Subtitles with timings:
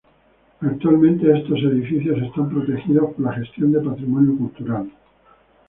[0.61, 4.89] Actualmente, estos edificios están protegidos por la gestión de patrimonio cultural.